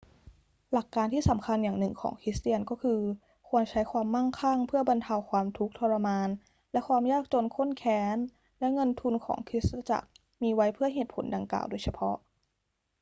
[0.73, 3.01] หลักการที่สำคัญอย่างหนึ่งของคริสเตียนก็คือ
[3.49, 6.29] ควรใช้ความมั่งคั่งเพื่อบรรเทาความทุกข์ทรมาน
[6.71, 8.17] และความยากจนข้นแค้น
[8.59, 10.09] และเงินทุนของคริสตจักร
[10.41, 12.15] มีไว้เพื่อเหตุผลดังกล่าวโดยเฉพาะ